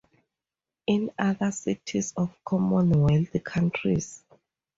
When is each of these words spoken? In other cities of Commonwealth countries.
In 0.87 1.11
other 1.19 1.51
cities 1.51 2.11
of 2.17 2.35
Commonwealth 2.43 3.37
countries. 3.43 4.23